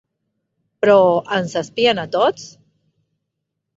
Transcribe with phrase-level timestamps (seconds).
[0.85, 0.95] Però
[1.37, 2.49] ens espien a tots?